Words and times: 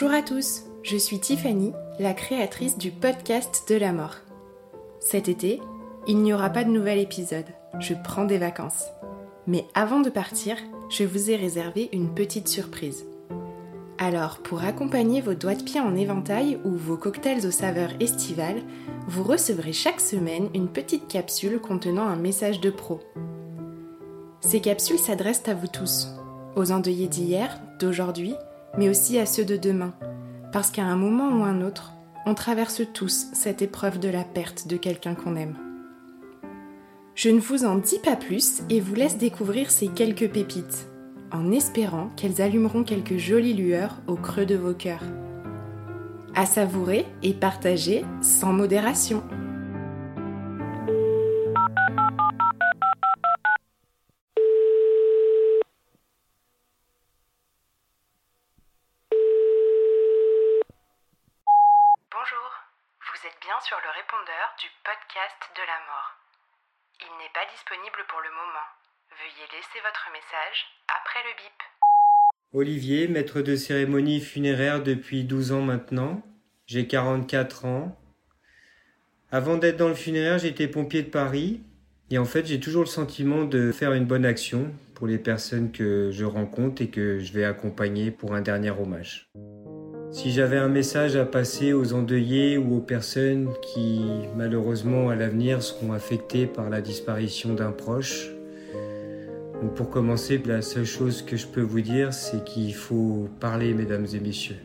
Bonjour 0.00 0.16
à 0.16 0.22
tous, 0.22 0.62
je 0.82 0.96
suis 0.96 1.20
Tiffany, 1.20 1.72
la 1.98 2.14
créatrice 2.14 2.78
du 2.78 2.90
podcast 2.90 3.66
de 3.68 3.74
la 3.74 3.92
mort. 3.92 4.16
Cet 4.98 5.28
été, 5.28 5.60
il 6.06 6.22
n'y 6.22 6.32
aura 6.32 6.48
pas 6.48 6.64
de 6.64 6.70
nouvel 6.70 6.98
épisode, 6.98 7.44
je 7.80 7.92
prends 7.92 8.24
des 8.24 8.38
vacances. 8.38 8.86
Mais 9.46 9.66
avant 9.74 10.00
de 10.00 10.08
partir, 10.08 10.56
je 10.88 11.04
vous 11.04 11.30
ai 11.30 11.36
réservé 11.36 11.90
une 11.92 12.14
petite 12.14 12.48
surprise. 12.48 13.04
Alors, 13.98 14.38
pour 14.38 14.64
accompagner 14.64 15.20
vos 15.20 15.34
doigts 15.34 15.54
de 15.54 15.62
pied 15.62 15.80
en 15.80 15.94
éventail 15.94 16.58
ou 16.64 16.70
vos 16.70 16.96
cocktails 16.96 17.46
aux 17.46 17.50
saveurs 17.50 17.92
estivales, 18.00 18.62
vous 19.06 19.22
recevrez 19.22 19.74
chaque 19.74 20.00
semaine 20.00 20.48
une 20.54 20.68
petite 20.68 21.08
capsule 21.08 21.60
contenant 21.60 22.08
un 22.08 22.16
message 22.16 22.62
de 22.62 22.70
pro. 22.70 23.00
Ces 24.40 24.60
capsules 24.62 24.98
s'adressent 24.98 25.46
à 25.46 25.52
vous 25.52 25.68
tous, 25.68 26.08
aux 26.56 26.72
endeuillés 26.72 27.08
d'hier, 27.08 27.60
d'aujourd'hui 27.78 28.34
mais 28.76 28.88
aussi 28.88 29.18
à 29.18 29.26
ceux 29.26 29.44
de 29.44 29.56
demain, 29.56 29.94
parce 30.52 30.70
qu'à 30.70 30.84
un 30.84 30.96
moment 30.96 31.28
ou 31.38 31.44
un 31.44 31.60
autre, 31.62 31.92
on 32.26 32.34
traverse 32.34 32.82
tous 32.92 33.26
cette 33.32 33.62
épreuve 33.62 33.98
de 33.98 34.08
la 34.08 34.24
perte 34.24 34.66
de 34.66 34.76
quelqu'un 34.76 35.14
qu'on 35.14 35.36
aime. 35.36 35.56
Je 37.14 37.28
ne 37.30 37.40
vous 37.40 37.64
en 37.64 37.76
dis 37.76 37.98
pas 37.98 38.16
plus 38.16 38.62
et 38.70 38.80
vous 38.80 38.94
laisse 38.94 39.18
découvrir 39.18 39.70
ces 39.70 39.88
quelques 39.88 40.30
pépites, 40.30 40.86
en 41.32 41.52
espérant 41.52 42.10
qu'elles 42.16 42.40
allumeront 42.40 42.84
quelques 42.84 43.18
jolies 43.18 43.54
lueurs 43.54 44.00
au 44.06 44.16
creux 44.16 44.46
de 44.46 44.56
vos 44.56 44.74
cœurs. 44.74 45.04
À 46.34 46.46
savourer 46.46 47.06
et 47.22 47.34
partager 47.34 48.04
sans 48.20 48.52
modération. 48.52 49.22
Sur 63.40 63.76
le 63.82 63.90
répondeur 63.96 64.54
du 64.60 64.68
podcast 64.84 65.40
de 65.56 65.64
la 65.64 65.80
mort. 65.88 66.12
Il 67.00 67.12
n'est 67.16 67.32
pas 67.32 67.48
disponible 67.50 68.04
pour 68.08 68.20
le 68.20 68.28
moment. 68.30 68.68
Veuillez 69.16 69.48
laisser 69.56 69.80
votre 69.80 70.08
message 70.12 70.58
après 70.88 71.20
le 71.24 71.32
bip. 71.40 71.58
Olivier, 72.52 73.08
maître 73.08 73.40
de 73.40 73.56
cérémonie 73.56 74.20
funéraire 74.20 74.82
depuis 74.82 75.24
12 75.24 75.52
ans 75.52 75.62
maintenant. 75.62 76.22
J'ai 76.66 76.86
44 76.86 77.64
ans. 77.64 77.98
Avant 79.32 79.56
d'être 79.56 79.78
dans 79.78 79.88
le 79.88 79.94
funéraire, 79.94 80.38
j'étais 80.38 80.68
pompier 80.68 81.02
de 81.02 81.10
Paris. 81.10 81.62
Et 82.10 82.18
en 82.18 82.26
fait, 82.26 82.44
j'ai 82.44 82.60
toujours 82.60 82.82
le 82.82 82.88
sentiment 82.88 83.44
de 83.44 83.72
faire 83.72 83.94
une 83.94 84.06
bonne 84.06 84.26
action 84.26 84.72
pour 84.94 85.06
les 85.06 85.18
personnes 85.18 85.72
que 85.72 86.10
je 86.12 86.24
rencontre 86.26 86.82
et 86.82 86.90
que 86.90 87.18
je 87.18 87.32
vais 87.32 87.44
accompagner 87.44 88.10
pour 88.10 88.34
un 88.34 88.42
dernier 88.42 88.70
hommage. 88.70 89.30
Si 90.12 90.32
j'avais 90.32 90.56
un 90.56 90.68
message 90.68 91.14
à 91.14 91.24
passer 91.24 91.72
aux 91.72 91.92
endeuillés 91.92 92.58
ou 92.58 92.78
aux 92.78 92.80
personnes 92.80 93.48
qui, 93.62 94.02
malheureusement, 94.36 95.08
à 95.08 95.14
l'avenir 95.14 95.62
seront 95.62 95.92
affectées 95.92 96.46
par 96.46 96.68
la 96.68 96.80
disparition 96.80 97.54
d'un 97.54 97.70
proche, 97.70 98.30
pour 99.76 99.88
commencer, 99.88 100.42
la 100.44 100.62
seule 100.62 100.84
chose 100.84 101.22
que 101.22 101.36
je 101.36 101.46
peux 101.46 101.60
vous 101.60 101.80
dire, 101.80 102.12
c'est 102.12 102.42
qu'il 102.44 102.74
faut 102.74 103.28
parler, 103.38 103.72
mesdames 103.72 104.06
et 104.12 104.18
messieurs. 104.18 104.56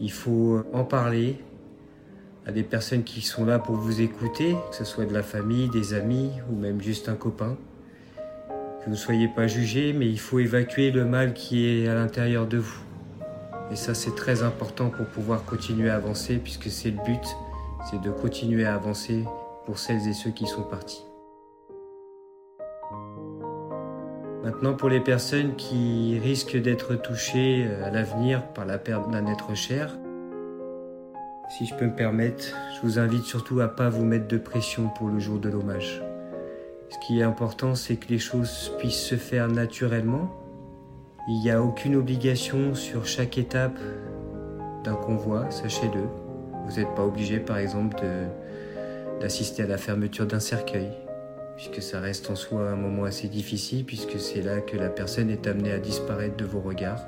Il 0.00 0.10
faut 0.10 0.62
en 0.72 0.84
parler 0.84 1.36
à 2.46 2.52
des 2.52 2.62
personnes 2.62 3.02
qui 3.02 3.20
sont 3.20 3.44
là 3.44 3.58
pour 3.58 3.74
vous 3.74 4.00
écouter, 4.00 4.56
que 4.70 4.76
ce 4.76 4.84
soit 4.84 5.04
de 5.04 5.12
la 5.12 5.22
famille, 5.22 5.68
des 5.68 5.92
amis 5.92 6.30
ou 6.50 6.56
même 6.56 6.80
juste 6.80 7.08
un 7.10 7.16
copain. 7.16 7.58
Que 8.80 8.84
vous 8.86 8.92
ne 8.92 8.96
soyez 8.96 9.28
pas 9.28 9.48
jugés, 9.48 9.92
mais 9.92 10.06
il 10.06 10.20
faut 10.20 10.38
évacuer 10.38 10.92
le 10.92 11.04
mal 11.04 11.34
qui 11.34 11.66
est 11.66 11.88
à 11.88 11.94
l'intérieur 11.94 12.46
de 12.46 12.58
vous. 12.58 12.86
Et 13.70 13.76
ça, 13.76 13.94
c'est 13.94 14.14
très 14.14 14.42
important 14.42 14.90
pour 14.90 15.06
pouvoir 15.06 15.44
continuer 15.44 15.90
à 15.90 15.96
avancer, 15.96 16.36
puisque 16.36 16.70
c'est 16.70 16.90
le 16.90 17.02
but, 17.04 17.24
c'est 17.90 18.00
de 18.00 18.10
continuer 18.10 18.64
à 18.64 18.74
avancer 18.74 19.24
pour 19.64 19.78
celles 19.78 20.06
et 20.08 20.12
ceux 20.12 20.30
qui 20.30 20.46
sont 20.46 20.62
partis. 20.62 21.04
Maintenant, 24.44 24.74
pour 24.74 24.88
les 24.88 25.00
personnes 25.00 25.56
qui 25.56 26.20
risquent 26.22 26.56
d'être 26.56 26.94
touchées 26.94 27.66
euh, 27.66 27.84
à 27.84 27.90
l'avenir 27.90 28.46
par 28.52 28.64
la 28.64 28.78
perte 28.78 29.10
d'un 29.10 29.26
être 29.26 29.56
cher, 29.56 29.98
si 31.48 31.66
je 31.66 31.74
peux 31.74 31.86
me 31.86 31.94
permettre, 31.94 32.54
je 32.76 32.86
vous 32.86 33.00
invite 33.00 33.24
surtout 33.24 33.60
à 33.60 33.66
pas 33.66 33.88
vous 33.88 34.04
mettre 34.04 34.28
de 34.28 34.38
pression 34.38 34.88
pour 34.88 35.08
le 35.08 35.18
jour 35.18 35.40
de 35.40 35.48
l'hommage. 35.48 36.00
Ce 36.90 36.96
qui 37.04 37.18
est 37.18 37.24
important, 37.24 37.74
c'est 37.74 37.96
que 37.96 38.08
les 38.08 38.20
choses 38.20 38.72
puissent 38.78 39.04
se 39.04 39.16
faire 39.16 39.48
naturellement, 39.48 40.30
il 41.28 41.40
n'y 41.40 41.50
a 41.50 41.60
aucune 41.60 41.96
obligation 41.96 42.74
sur 42.74 43.06
chaque 43.06 43.36
étape 43.36 43.78
d'un 44.84 44.94
convoi, 44.94 45.50
sachez-le. 45.50 46.02
Vous 46.64 46.76
n'êtes 46.76 46.94
pas 46.94 47.04
obligé, 47.04 47.40
par 47.40 47.58
exemple, 47.58 47.96
d'assister 49.20 49.64
à 49.64 49.66
la 49.66 49.76
fermeture 49.76 50.26
d'un 50.26 50.40
cercueil, 50.40 50.90
puisque 51.56 51.82
ça 51.82 52.00
reste 52.00 52.30
en 52.30 52.36
soi 52.36 52.70
un 52.70 52.76
moment 52.76 53.04
assez 53.04 53.26
difficile, 53.26 53.84
puisque 53.84 54.20
c'est 54.20 54.42
là 54.42 54.60
que 54.60 54.76
la 54.76 54.88
personne 54.88 55.30
est 55.30 55.46
amenée 55.48 55.72
à 55.72 55.78
disparaître 55.78 56.36
de 56.36 56.44
vos 56.44 56.60
regards. 56.60 57.04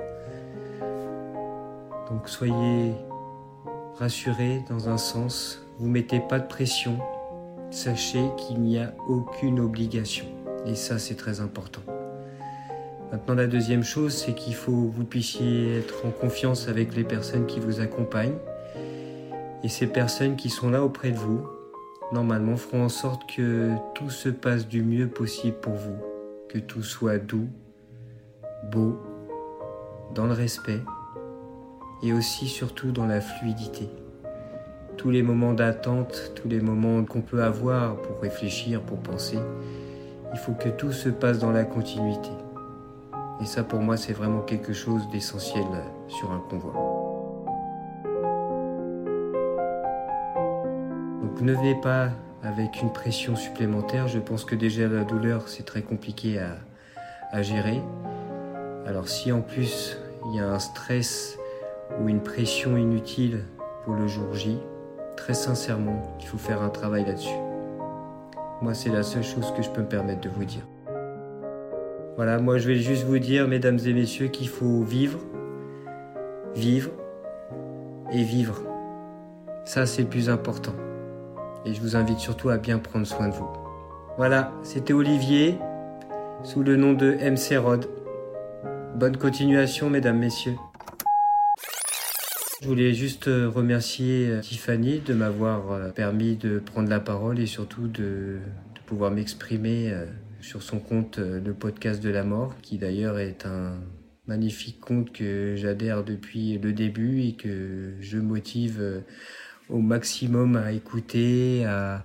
Donc 2.11 2.29
soyez 2.29 2.95
rassurés 3.99 4.65
dans 4.69 4.89
un 4.89 4.99
sens, 4.99 5.63
vous 5.79 5.89
mettez 5.89 6.21
pas 6.21 6.41
de 6.41 6.47
pression, 6.49 6.99
sachez 7.71 8.25
qu'il 8.37 8.61
n'y 8.61 8.79
a 8.79 8.95
aucune 9.07 9.61
obligation. 9.61 10.27
Et 10.67 10.75
ça, 10.75 10.99
c'est 10.99 11.17
très 11.17 11.41
important. 11.41 11.83
Maintenant, 13.11 13.35
la 13.35 13.47
deuxième 13.47 13.85
chose, 13.85 14.13
c'est 14.13 14.35
qu'il 14.35 14.55
faut 14.55 14.71
que 14.71 14.97
vous 14.97 15.05
puissiez 15.05 15.79
être 15.79 16.05
en 16.05 16.11
confiance 16.11 16.69
avec 16.69 16.95
les 16.95 17.05
personnes 17.05 17.47
qui 17.47 17.59
vous 17.59 17.81
accompagnent. 17.81 18.37
Et 19.65 19.69
ces 19.69 19.87
personnes 19.87 20.37
qui 20.37 20.51
sont 20.51 20.69
là 20.69 20.85
auprès 20.85 21.11
de 21.11 21.17
vous, 21.17 21.47
normalement, 22.13 22.57
feront 22.57 22.85
en 22.85 22.89
sorte 22.91 23.23
que 23.35 23.71
tout 23.95 24.11
se 24.11 24.29
passe 24.29 24.69
du 24.69 24.83
mieux 24.83 25.09
possible 25.09 25.57
pour 25.57 25.73
vous. 25.73 25.97
Que 26.51 26.59
tout 26.59 26.83
soit 26.83 27.17
doux, 27.17 27.49
beau, 28.71 29.01
dans 30.15 30.27
le 30.27 30.33
respect 30.33 30.81
et 32.03 32.13
aussi 32.13 32.47
surtout 32.47 32.93
dans 32.93 33.07
la 33.07 33.21
fluidité. 33.21 33.89
Tous 34.97 35.11
les 35.11 35.23
moments 35.23 35.55
d'attente, 35.55 36.33
tous 36.35 36.49
les 36.49 36.61
moments 36.61 37.05
qu'on 37.05 37.23
peut 37.23 37.43
avoir 37.43 37.97
pour 37.97 38.21
réfléchir, 38.21 38.83
pour 38.83 38.99
penser, 38.99 39.39
il 40.33 40.39
faut 40.39 40.53
que 40.53 40.69
tout 40.69 40.93
se 40.93 41.09
passe 41.09 41.39
dans 41.39 41.53
la 41.53 41.65
continuité. 41.65 42.31
Et 43.41 43.47
ça, 43.47 43.63
pour 43.63 43.81
moi, 43.81 43.97
c'est 43.97 44.13
vraiment 44.13 44.41
quelque 44.41 44.73
chose 44.73 45.09
d'essentiel 45.11 45.65
euh, 45.73 46.09
sur 46.09 46.33
un 46.33 46.41
convoi. 46.51 46.73
Donc 51.23 51.41
ne 51.41 51.53
venez 51.53 51.77
pas 51.81 52.11
avec 52.43 52.83
une 52.83 52.93
pression 52.93 53.37
supplémentaire. 53.37 54.09
Je 54.09 54.19
pense 54.19 54.45
que 54.45 54.55
déjà 54.55 54.89
la 54.89 55.05
douleur, 55.05 55.49
c'est 55.49 55.65
très 55.65 55.83
compliqué 55.83 56.39
à, 56.39 56.57
à 57.31 57.43
gérer. 57.43 57.81
Alors 58.87 59.09
si 59.09 59.31
en 59.33 59.43
plus 59.43 59.99
il 60.27 60.37
y 60.37 60.41
a 60.41 60.49
un 60.49 60.59
stress 60.59 61.39
ou 62.01 62.09
une 62.09 62.23
pression 62.23 62.77
inutile 62.77 63.45
pour 63.85 63.95
le 63.95 64.09
jour 64.09 64.35
J, 64.35 64.59
très 65.17 65.35
sincèrement, 65.35 66.03
il 66.21 66.27
faut 66.27 66.39
faire 66.39 66.63
un 66.63 66.71
travail 66.71 67.05
là-dessus. 67.05 67.37
Moi, 68.61 68.75
c'est 68.75 68.91
la 68.91 69.03
seule 69.03 69.23
chose 69.23 69.53
que 69.57 69.63
je 69.63 69.71
peux 69.71 69.83
me 69.83 69.89
permettre 69.89 70.21
de 70.21 70.29
vous 70.29 70.45
dire. 70.45 70.67
Voilà, 72.19 72.41
moi 72.41 72.59
je 72.59 72.67
vais 72.67 72.81
juste 72.81 73.05
vous 73.05 73.21
dire, 73.21 73.47
mesdames 73.47 73.79
et 73.87 73.93
messieurs, 73.93 74.27
qu'il 74.27 74.49
faut 74.49 74.83
vivre, 74.83 75.21
vivre, 76.57 76.91
et 78.13 78.25
vivre. 78.25 78.61
Ça, 79.65 79.87
c'est 79.87 80.03
le 80.03 80.09
plus 80.09 80.29
important. 80.29 80.75
Et 81.65 81.73
je 81.73 81.81
vous 81.81 81.95
invite 81.95 82.19
surtout 82.19 82.49
à 82.49 82.59
bien 82.59 82.81
prendre 82.81 83.07
soin 83.07 83.29
de 83.29 83.35
vous. 83.35 83.47
Voilà, 84.17 84.51
c'était 84.65 84.93
Olivier, 84.93 85.59
sous 86.43 86.65
le 86.65 86.75
nom 86.75 86.93
de 86.93 87.13
MC 87.13 87.57
Rod. 87.57 87.87
Bonne 88.97 89.17
continuation, 89.17 89.89
mesdames, 89.89 90.19
messieurs. 90.19 90.57
Je 92.61 92.67
voulais 92.67 92.95
juste 92.95 93.27
remercier 93.27 94.27
euh, 94.29 94.41
Tiffany 94.41 94.99
de 94.99 95.15
m'avoir 95.15 95.71
euh, 95.71 95.91
permis 95.91 96.35
de 96.35 96.59
prendre 96.59 96.91
la 96.91 96.99
parole 96.99 97.39
et 97.39 97.47
surtout 97.47 97.87
de, 97.87 98.41
de 98.75 98.81
pouvoir 98.87 99.13
m'exprimer 99.13 99.93
euh, 99.93 100.07
sur 100.41 100.63
son 100.63 100.79
compte 100.79 101.19
le 101.19 101.53
podcast 101.53 102.03
de 102.03 102.11
la 102.11 102.25
mort, 102.25 102.55
qui 102.63 102.79
d'ailleurs 102.79 103.19
est 103.19 103.47
un 103.47 103.75
magnifique 104.27 104.81
compte 104.81 105.13
que 105.13 105.55
j'adhère 105.57 106.05
depuis 106.05 106.59
le 106.59 106.73
début 106.73 107.23
et 107.23 107.33
que 107.33 107.95
je 108.01 108.19
motive 108.19 109.03
au 109.69 109.79
maximum 109.79 110.57
à 110.57 110.73
écouter, 110.73 111.65
à, 111.65 112.05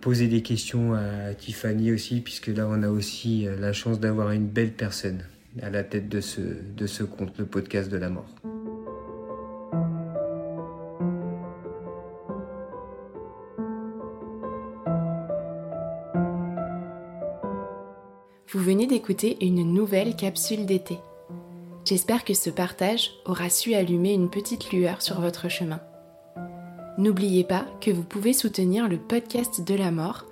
poser 0.00 0.28
des 0.28 0.42
questions 0.42 0.94
à 0.94 1.34
Tiffany 1.34 1.92
aussi, 1.92 2.20
puisque 2.20 2.48
là 2.48 2.66
on 2.68 2.82
a 2.82 2.88
aussi 2.88 3.46
la 3.58 3.72
chance 3.72 4.00
d'avoir 4.00 4.30
une 4.32 4.46
belle 4.46 4.72
personne 4.72 5.24
à 5.62 5.70
la 5.70 5.82
tête 5.82 6.08
de 6.08 6.20
ce, 6.20 6.40
de 6.40 6.86
ce 6.86 7.02
compte, 7.02 7.38
le 7.38 7.46
podcast 7.46 7.90
de 7.90 7.96
la 7.96 8.08
mort. 8.08 8.28
Une 19.40 19.72
nouvelle 19.72 20.16
capsule 20.16 20.66
d'été. 20.66 20.98
J'espère 21.84 22.24
que 22.24 22.34
ce 22.34 22.50
partage 22.50 23.12
aura 23.24 23.48
su 23.48 23.74
allumer 23.74 24.12
une 24.12 24.30
petite 24.30 24.72
lueur 24.72 25.02
sur 25.02 25.20
votre 25.20 25.48
chemin. 25.48 25.80
N'oubliez 26.98 27.44
pas 27.44 27.64
que 27.80 27.90
vous 27.90 28.02
pouvez 28.02 28.32
soutenir 28.32 28.88
le 28.88 28.98
podcast 28.98 29.66
de 29.66 29.74
la 29.74 29.90
mort 29.90 30.26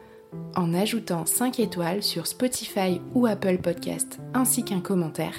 en 0.55 0.75
ajoutant 0.75 1.25
5 1.25 1.61
étoiles 1.61 2.03
sur 2.03 2.27
Spotify 2.27 3.01
ou 3.15 3.25
Apple 3.27 3.57
Podcast 3.59 4.19
ainsi 4.35 4.65
qu'un 4.65 4.81
commentaire, 4.81 5.35